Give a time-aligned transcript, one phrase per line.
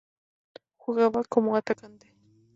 [0.79, 2.11] Jugaba como atacante.